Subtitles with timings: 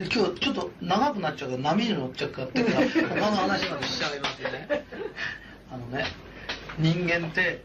[0.00, 4.84] 今日ちょっと長くなっちゃうから波に乗っちゃうからってから他の話までしちゃいますよね。
[5.70, 6.06] あのね
[6.80, 7.62] 人間って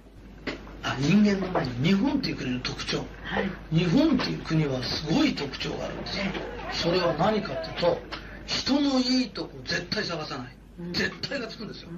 [0.84, 6.24] あ人間の前に日本っていう国の特徴、はい、日本っていう国はすごい特徴があるんですよ。
[6.72, 7.98] それは何かっていうと
[8.46, 10.56] 人のいいとこ絶対探さない。
[10.94, 11.90] 絶対がつくんですよ。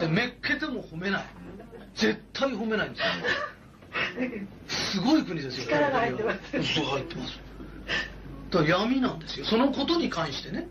[0.00, 1.24] でめっけても褒めない。
[1.94, 3.06] 絶対褒めないんですよ。
[4.66, 5.66] すごい国ですよ。
[5.66, 6.34] 力が入ってま
[7.28, 7.49] す
[8.50, 9.46] だから闇なんですよ。
[9.46, 10.68] そのことに関してね。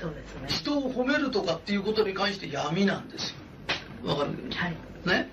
[0.00, 0.48] そうですね。
[0.48, 3.30] 人を褒めるとかっていうことに関して闇なんです
[4.04, 4.10] よ。
[4.10, 4.30] わかる？
[4.54, 4.76] はい。
[5.06, 5.30] ね？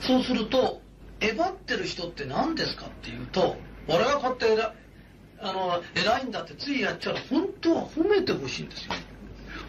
[0.00, 0.80] そうすると
[1.20, 3.56] えばってる人って何ですかっていうと
[3.88, 4.74] 俺がこうやって偉
[5.40, 8.92] あの偉いんだってついやっちゃう本当は褒めてほしいんですよ。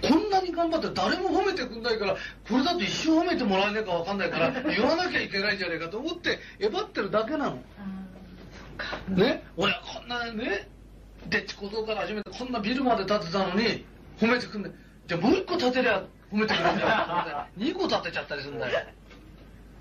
[0.07, 2.19] こんなに頑張って誰も褒めてくんないからこ
[2.57, 7.57] れだと一生褒めてもらえないか分かんないから言わなきゃいけないんじゃないかと思ってえばってるだけなの。
[9.09, 9.43] ね？
[9.57, 10.69] 俺はこんなね
[11.25, 13.85] でっち小僧から始めてこんなビルまで建てたのに
[14.19, 14.71] 褒めてくんない
[15.07, 17.47] じゃあもう一個建てりゃ褒めてくれるんだよ。
[17.57, 18.85] 2個建てちゃったりするんだよ。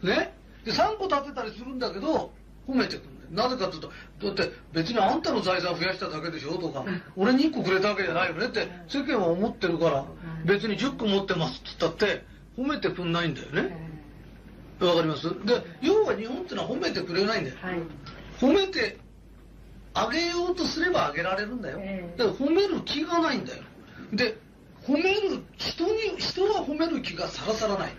[0.03, 0.33] ね？
[0.65, 2.33] で3個建てたりするんだけど
[2.69, 3.91] 褒めてくんなぜかというと、
[4.35, 6.85] だって別にあんたの財産増やしただけでしょとか、
[7.17, 10.05] 俺に1個くれたわけじゃないよねって世間は思ってるから、
[10.45, 12.25] 別に10個持ってますって言ったって
[12.57, 13.77] 褒めてくんないんだよね。
[14.79, 15.29] わかります？
[15.45, 17.57] で、要は日本ってのは褒めてくれないんだよ。
[18.41, 18.99] 褒めて
[19.99, 21.81] あげようとすればあげられるんだよ。
[22.17, 23.63] だから褒める気がないんだよ。
[24.13, 24.37] で、
[24.87, 27.93] 褒める、人に、人は褒める気がさらさらない。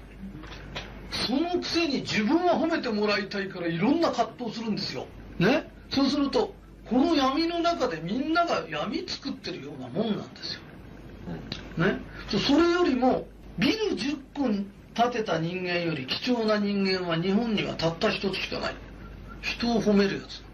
[1.27, 5.07] そのくせに自分は褒めてもらいたいからいろんな葛藤するんですよ。
[5.39, 5.69] ね？
[5.89, 6.53] そうすると
[6.87, 10.61] この闇の中でみんなが闇作ってるようなもんなんですよ。
[11.77, 11.99] ね？
[12.29, 14.43] それよりもビル10個
[14.93, 18.75] 建てた人間より貴重な人間は日本にはたった一つしかない。
[19.41, 20.46] 人を褒めるやつ。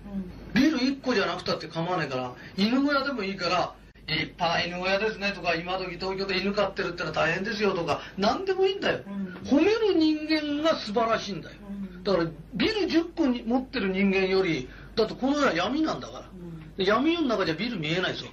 [0.53, 3.73] ビル1個じゃなくたって構わないから、犬小屋でもいいから、
[4.07, 8.99] 立派な犬小屋ですねとか、今時東京で犬飼ってるってのは大変ですよとか、何でもいいんだよ。
[9.45, 11.55] 褒める人間が素晴らしいんだよ。
[12.03, 16.29] だからビル10個に持ってる人間よりだってこの世は闇なんだから、
[16.77, 18.25] うん、闇の中じゃビル見えないぞ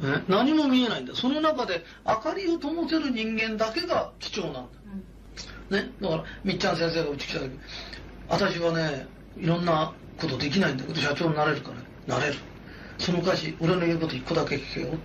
[0.00, 1.14] て、ね、何も見えないんだ。
[1.14, 4.60] その中で明かりを灯せる人間だけが貴重なんだ、
[5.70, 7.50] うん、ね、だからみっちゃん先生がうち来た時
[8.28, 9.06] 私はね
[9.40, 12.34] いろんなことできないんだけど社長になれるから、ね、なれる。
[12.98, 14.88] その歌詞俺の言うこと一個だけ聞けよ。
[14.88, 14.98] って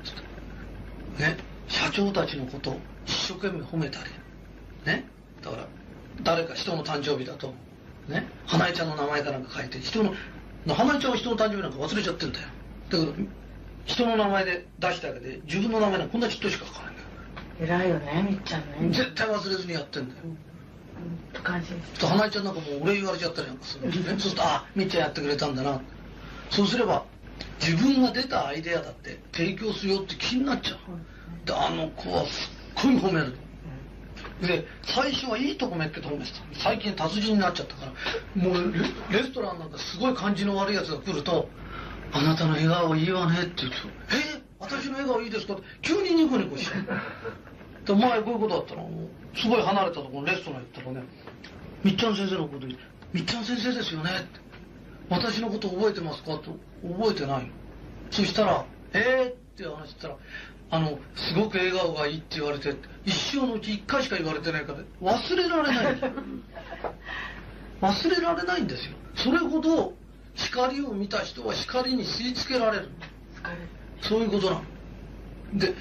[1.17, 1.37] 言って。
[1.37, 1.43] ね。
[1.67, 4.09] 社長たちのことを一生懸命褒めたり。
[4.85, 5.05] ね。
[5.41, 5.67] だから
[6.23, 7.53] 誰か人の誕生日だと、
[8.07, 10.13] ね、花江ちゃんの名前かなんか書いて、人の、
[10.67, 12.47] 花江ちゃんは人の誕生日なんか忘れちゃってんだよ。
[12.89, 13.13] だけど、
[13.85, 16.93] 人の名前で出しただけで、自分の名前なんかこんなちっとしか書かない。
[16.93, 17.81] んだよ。
[17.81, 18.95] 偉いよね、みっちゃんね。
[18.95, 20.21] 絶対忘れずにやってんだよ。
[20.25, 20.52] うん
[21.33, 23.91] と感心す花江ちゃんなんかもう俺言われちゃったりなんかする。
[23.91, 25.81] そうすると、あ、みっちゃんやってくれたんだな。
[26.49, 27.05] そうすれば、
[27.59, 30.77] 自分が出たアイデアだって提供するよって気になっちゃう。
[31.45, 33.35] で、あの子はすっごい褒める。
[34.41, 37.93] で最初はいいとこめっけと褒めてた最近達人になっちゃったから
[38.41, 38.73] もう
[39.11, 41.49] レストランなんかすごい感じの悪いやつが来ると
[42.11, 43.77] 「あなたの笑顔いいわね」って言うと
[44.11, 46.85] 「え私の笑顔いいですか?」って急にニコニコしちゃう
[47.85, 48.89] で前こういうことだったの
[49.35, 51.03] すごい離れたところのレストラン行ったらね
[51.83, 52.83] 「みっちゃん先生のこと言って
[53.13, 54.39] 「みっちゃん先生ですよね」って
[55.09, 57.49] 「私のこと覚えてますか?」と「覚えてないの」
[58.11, 60.17] そしたら「えー?」って話したら
[60.73, 62.73] あの、すごく笑顔がいいって言われて、
[63.05, 65.97] 一生のうち一回しか言われてないから、忘れられない
[67.79, 68.95] 忘れられないんですよ。
[69.13, 69.93] それほど、
[70.33, 72.89] 光を見た人は光に吸い付けられる。
[74.01, 74.65] そういうことなの。
[75.53, 75.75] で、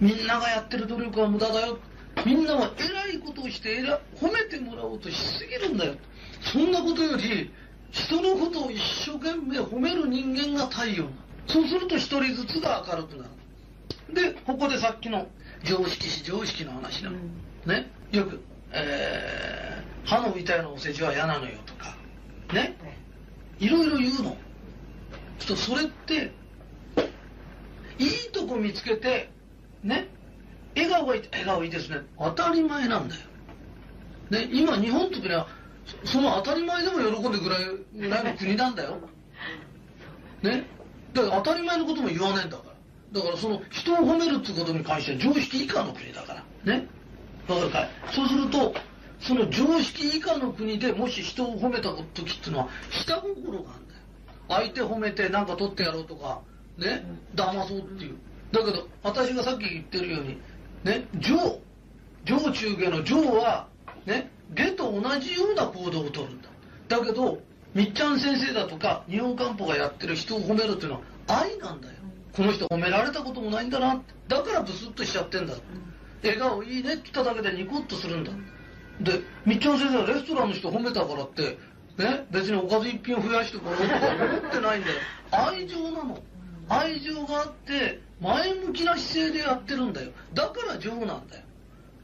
[0.00, 1.78] みんながやってる努力は無駄だよ。
[2.24, 5.94] みんなは偉いことをして偉褒めてもらおうとしすぎるんだよ。
[6.40, 7.50] そんなことより、
[7.90, 11.06] 人のことを一生懸命褒める人間が太陽。
[11.46, 13.30] そうすると一人ずつが明るくなる。
[14.14, 15.26] で、ここでさっきの
[15.64, 17.18] 常識し常識の話なの。
[17.66, 17.90] ね？
[18.12, 18.40] よく、
[18.72, 21.96] えー、歯の痛いのお世辞は嫌なのよとか、
[22.52, 22.76] ね？
[23.58, 24.36] いろいろ言うの。
[25.46, 26.32] とそれって、
[27.98, 29.30] いいとこ見つけて、
[29.82, 30.08] ね。
[30.74, 31.98] 笑顔がいい、笑顔いいですね。
[32.18, 33.20] 当たり前なんだよ。
[34.30, 34.48] ね。
[34.52, 35.46] 今日本というのは、
[36.04, 38.96] その当たり前でも喜んでくれぐらいの国なんだよ。
[40.42, 40.64] ね。
[41.12, 42.64] だから当たり前のことも言わないんだか
[43.12, 43.20] ら。
[43.20, 46.34] だからその人を褒めるってことに関しては常識以下の国だか
[46.64, 46.72] ら。
[46.74, 46.86] ね。
[47.48, 47.90] わかるかい？
[48.12, 48.74] そうすると、
[49.20, 54.00] その常識以下の国でもし人を褒めた時っていうのは下心があるんだよ。
[54.48, 56.40] 相手褒めてなんか取ってやろうとか、
[56.78, 57.04] ね、
[57.34, 58.16] 騙そうっていう。
[58.52, 60.38] だけど、私がさっき言ってるように、
[60.84, 61.60] ね、上、
[62.24, 63.68] 上中下の上は、
[64.06, 66.48] ね、下と同じような行動をとるんだ。
[66.88, 67.40] だけど、
[67.74, 71.94] みっちゃん先生だとか、日本漢方がやってる人を褒めるっていうのは愛なんだよ。
[72.32, 74.02] この人褒められたこともないんだな。
[74.28, 75.54] だからブスッとしちゃってんだ。
[76.22, 78.32] 笑顔いいねって言っただけでニコッとするんだ。
[79.00, 81.58] で、みっちゃん先生はレストランの人褒めたからって、
[81.96, 84.96] ね、別におかず一品を増やしてころうとか思ってないんだよ。
[85.30, 86.18] 愛情なの。
[86.68, 90.10] 愛情があって、前向きな姿勢でやってるんだよ。
[90.34, 91.44] だから情なんだよ。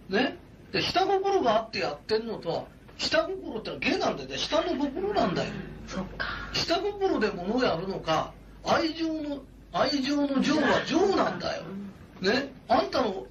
[0.09, 0.37] ね？
[0.73, 2.65] で、下心があってやってんのとは、
[2.99, 4.39] 下心ってのは芸なんだよね。
[4.39, 5.51] 下の心なんだよ。
[5.87, 6.27] そっか。
[6.53, 8.33] 下心で物をやるのか、
[8.65, 9.43] 愛情の、
[9.73, 11.63] 愛情の情は情なんだよ。
[12.21, 12.51] ね？
[12.69, 13.27] あんたの、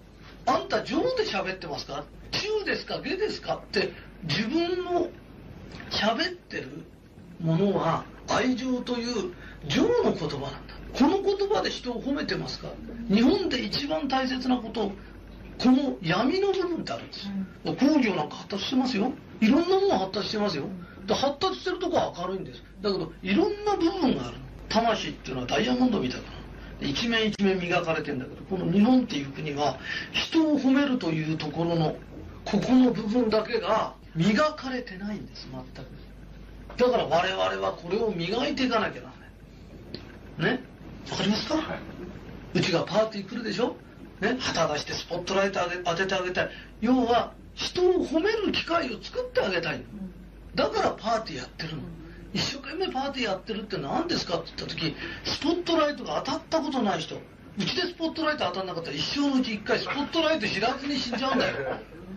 [0.46, 2.04] あんた情で喋ってますか？
[2.32, 3.00] 中ですか？
[3.00, 3.58] 下ですか？
[3.58, 3.92] って、
[4.24, 5.08] 自分の
[5.90, 6.86] 喋ってる
[7.42, 9.34] ものは愛情という
[9.68, 10.65] 情の言葉なんだ。
[10.98, 12.70] この言葉で人を褒めてますか？
[13.10, 14.92] 日本で一番大切なこと、
[15.60, 17.28] この闇の部分ってあるんです。
[17.66, 19.12] 工業なんか発達してますよ。
[19.42, 20.66] いろんなもの発達してますよ。
[21.06, 22.64] で発達してるとこは明るいんです。
[22.82, 24.38] だけど、いろんな部分がある。
[24.70, 26.88] 魂っていうのはダイヤモンドみたいな。
[26.88, 29.78] 一面一面磨かれてんだけど、この日本っていう国は、
[30.12, 31.96] 人を褒めるというところの、
[32.44, 35.90] ここの部分だけが磨かれてないんです、全く。
[36.78, 39.10] だから我々はこれを磨いていかなきゃな
[40.38, 40.58] らない。
[40.58, 40.64] ね？
[41.12, 41.56] わかりますか、
[42.54, 43.76] うちがパーティー来るでしょ？
[44.22, 44.38] ね？
[44.40, 46.50] 旗出してスポットライト当ててあげたい。
[46.82, 49.84] 要は、人を褒める機会を作ってあげたいの。
[50.56, 51.84] だからパーティーやってるの。
[52.34, 57.16] 一生懸命パーティーやってるって何ですかって言った時、スポットライトが当たったことない人。
[57.16, 57.20] う
[57.64, 61.56] ちでスポットライト当たんなかったら一生のうち一回スポットライト知らずに死んじゃうんだよ。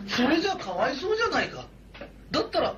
[0.07, 1.65] それじゃかわいそうじゃないか。
[2.31, 2.75] だったら、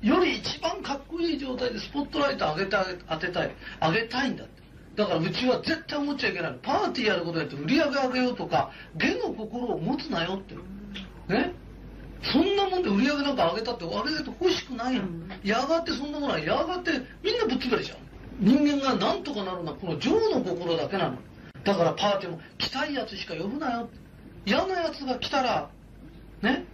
[0.00, 3.50] より一番かっこいい状態でスポットライト上げてあげ当てたい。
[3.82, 4.57] 上げたいんだって。
[4.98, 6.58] だからうちは絶対思っちゃいけないの。
[6.58, 10.56] パーティーやることによって売り上げ上げようとか、下の心を持つなよって。
[11.32, 11.54] ね？
[12.20, 15.04] そんなもんで売り上げなんか上げたって上げて欲しくないの。
[15.44, 16.90] やがてそんなものはやがて
[17.22, 17.98] みんなぶっ潰れちゃう。
[18.40, 21.18] 人間がなんとかなるのはこの情の心だけなの。
[21.62, 23.88] だからパーティーも来たいやつしか呼ぶなよ。
[24.46, 25.70] 嫌なやつが来たら、
[26.42, 26.64] ね？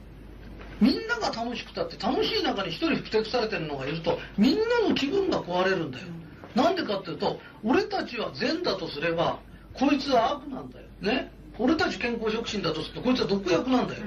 [0.81, 6.07] みんなが楽しくたって楽しい中に一人ふてくされてるのがいるとみんなの気分が壊れるんだよ。
[6.55, 9.41] なんでかっていうと、俺たちは善だとすれば、
[9.73, 10.87] こいつは悪なんだよ。
[11.01, 14.05] ね俺たち健康促進だとすると、こいつは毒薬なんだよ。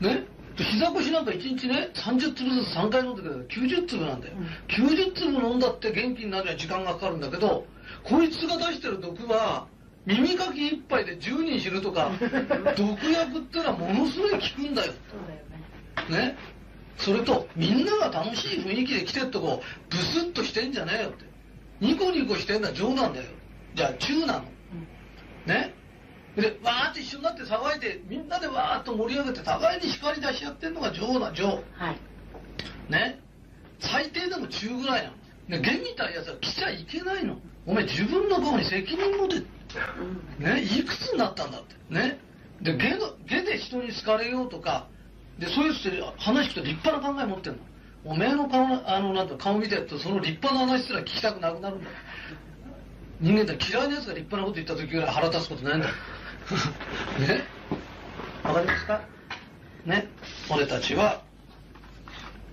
[0.00, 0.26] ね
[0.56, 4.34] 膝腰なんか1日ね、30粒ずつ3回飲んでくれる90粒なんだよ。
[4.68, 7.66] 90粒飲んだって元気になるには時間がかかるんだけど、
[8.04, 9.68] こいつが出してる毒は、
[10.06, 12.10] 耳かき一杯で10人死ぬとか、
[12.76, 14.92] 毒薬ってのはものすごい効くんだよ。
[15.10, 15.20] そう
[16.08, 16.26] だよね。
[16.30, 16.36] ね。
[16.98, 21.29] それと、みんなが楽しい雰囲気で来てっとこ、ブスッとしてんじゃねえよって。
[21.80, 23.26] ニコニコしてんのは情なんだよ。
[23.74, 24.44] じゃあ、中なの。
[25.46, 25.74] ね？
[26.36, 31.46] で、わーって一緒になって騒いで、みんなでわーっと盛り上げて、互いに光り出し合ってんのが情な、情。
[31.46, 31.96] はい。
[32.92, 33.18] ね？
[33.80, 35.16] 最低でも中ぐらいなの。
[35.48, 37.38] ね、ゲみたいなやつは来ちゃいけないの。
[37.66, 39.40] お前自分の顔に責任持て。
[40.38, 41.74] ね、いくつになったんだって。
[41.88, 42.20] ね？
[42.60, 44.86] で、ゲの、ゲで人に好かれようとか、
[45.38, 47.58] で、そういう人話聞くと立派な考え持ってんの。
[48.04, 51.92] おめえの顔な、あの、なんて顔見てると、その立派な話すら聞きたくなくなるんだよ。
[53.20, 55.94] 人間って嫌いな奴が立派なこと言った時ぐらい腹立つことないんだよ。
[57.20, 57.44] ね？
[58.42, 59.00] わかりますか？
[59.84, 60.08] ね？
[60.48, 61.22] 俺たちは、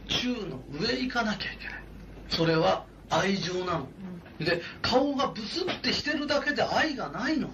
[0.10, 1.84] 中の上行かなきゃいけない。
[2.30, 3.88] それは愛情なの。
[4.40, 7.48] で、顔がブスってしてるだけで愛がないの。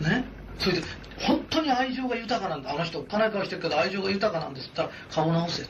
[0.00, 0.24] ね？
[0.58, 0.82] それで、
[1.18, 2.70] 本当に愛情が豊かなんだ。
[2.70, 5.62] あの人、汚い顔してるけど愛情が豊かなんですって言ったら、顔直せ。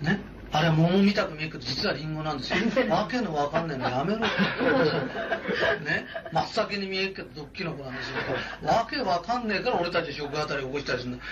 [0.00, 0.20] ね？
[0.54, 2.58] あれは桃みたく見えるけど、実はリンゴなんですよ。
[2.88, 4.20] わけのわかんないのやめろ。
[5.82, 6.06] ね？
[6.30, 8.16] 真っ先に見えるけど、ドッキの子なんですよ。
[8.62, 11.24] わけわかんねえから俺たち食あたり起こしたりするんだ。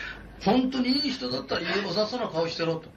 [0.44, 2.88] 本当にいい人だったら良さそうな顔してろと。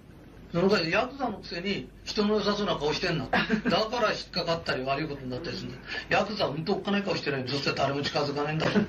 [0.52, 3.26] その代ヤクザのくせに人の良さそうな顔してんな。
[3.26, 5.78] だから引っかかったり悪いことになったりするんだ。
[6.10, 8.80] ヤクザはうんとおっかない顔してないそして誰も近づかないんだと。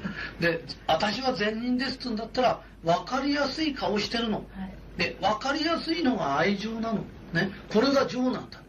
[0.40, 4.38] で、私は善人ですって言うんだったら、分かりやすい顔してるの。
[4.38, 4.75] はい。
[4.97, 7.05] で、分かりやすいのが愛情なの。
[7.33, 7.50] ね。
[7.73, 8.61] これが情なんだ。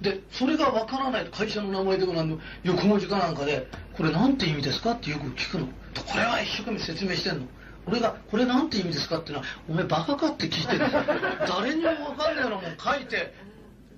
[0.00, 5.66] で、それが分からないと会社の名前でもなんの横文字かなんかで、これなんて意味ですかってよく聞くの。
[5.66, 5.72] こ
[6.16, 7.46] れは一生懸命説明してんの。
[7.86, 10.80] 俺が、これなんて意味ですかってのは、お前バカかって聞いてる。
[11.48, 13.32] 誰にも分かんないようなもん書いて、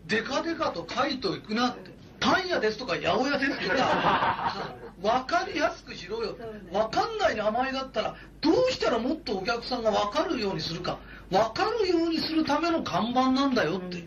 [0.07, 1.99] デカデカと書いといくなって。
[2.21, 6.37] パン屋ですとか八百屋ですって言ったら、分かりやすくしろよ。
[6.73, 10.99] 分かんない名前だったら、どうしたらもっとお客さんが分かるようにするか。
[11.31, 14.07] 分かるようにするための看板なんだよって。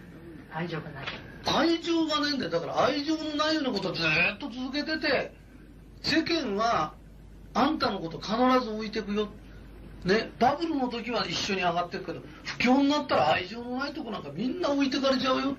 [0.53, 1.05] 愛情がない。
[1.45, 2.51] 愛情がねえんだよ。
[2.51, 5.33] だから愛情のないようなことをずーっと続けてて、
[6.03, 6.93] 世間は
[7.53, 9.29] あんたのこと必ず置いてくよ。
[10.03, 15.55] ね、バブルの時は一緒に上がってるけど、不況になったら愛情のないとこなんかみんな置いてかれちゃうよ。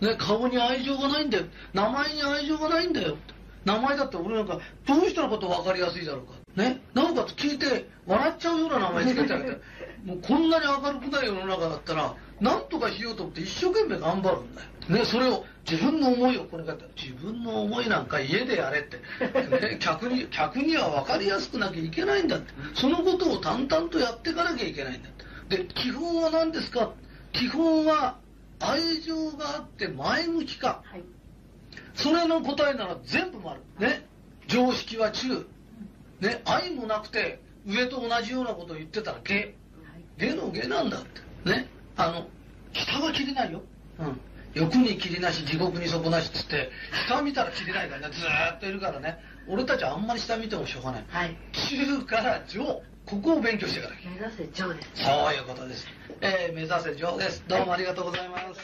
[0.00, 1.44] ね、顔に愛情がないんだよ。
[1.74, 3.16] 名前に愛情がないんだよ。
[3.64, 6.32] 名前だって俺なんかどうしたらこと分かりやすいだろうか。
[6.56, 6.80] ね？
[6.94, 9.60] なおかつ聞いて笑っちゃうような名前つけてあげて、
[10.04, 14.68] もうこんなに明るくない世の中だったら、なんとかしようと思って一生懸命頑張るんだよ。
[14.88, 18.96] ね、それを自分の思いをこれかって、自分の思いなんか家でやれって。
[19.60, 22.52] ね、客に、客には分かりやすくなきゃいけないんだって。
[22.74, 25.12] そのことを淡々とやっていかなきゃいけないんだっ
[25.48, 25.56] て。
[25.58, 26.90] で、基本は何ですか？
[27.32, 28.18] 基本は
[28.58, 30.82] 愛情があって前向きか。
[30.84, 31.02] はい。
[31.94, 33.60] それの答えなら全部丸。
[33.78, 34.06] ね。
[34.46, 35.46] 常識は中。
[36.20, 36.42] ね。
[36.44, 39.34] 愛もなくて、上と同じようなことを言ってたら下。
[39.34, 39.54] はい。
[40.18, 41.04] 下の下なんだっ
[41.44, 41.50] て。
[41.50, 41.68] ね。
[41.96, 42.28] あの、
[42.72, 43.62] 下は切れないよ。
[43.98, 44.20] うん。
[44.54, 46.70] 欲に切りなし、地獄に底なしっつって、
[47.08, 49.18] 下見たら切れないからね、ずーっといるからね。
[49.48, 51.04] 俺たちあんまり下見てもしょうがない。
[51.08, 51.36] はい。
[51.52, 52.82] 中から上。
[53.04, 54.10] ここを勉強していかなきゃ。
[54.10, 55.04] 目指せ上です。
[55.04, 55.86] そういうことです。
[56.20, 57.42] えー目指せ上です。
[57.48, 58.60] どうもありがとうございます。